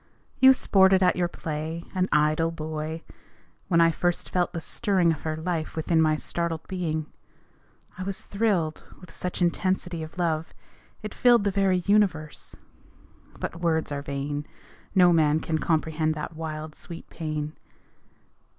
You 0.39 0.51
sported 0.53 1.03
at 1.03 1.15
your 1.15 1.27
play, 1.27 1.85
an 1.93 2.09
idle 2.11 2.49
boy, 2.49 3.03
When 3.67 3.79
I 3.79 3.91
first 3.91 4.31
felt 4.31 4.51
the 4.51 4.59
stirring 4.59 5.11
of 5.11 5.21
her 5.21 5.35
life 5.35 5.75
Within 5.75 6.01
my 6.01 6.15
startled 6.15 6.67
being. 6.67 7.05
I 7.99 8.01
was 8.01 8.23
thrilled 8.23 8.81
With 8.99 9.11
such 9.11 9.43
intensity 9.43 10.01
of 10.01 10.17
love, 10.17 10.55
it 11.03 11.13
filled 11.13 11.43
The 11.43 11.51
very 11.51 11.83
universe! 11.85 12.55
But 13.39 13.57
words 13.61 13.91
are 13.91 14.01
vain 14.01 14.47
No 14.95 15.13
man 15.13 15.39
can 15.39 15.59
comprehend 15.59 16.15
that 16.15 16.35
wild, 16.35 16.73
sweet 16.73 17.07
pain. 17.11 17.53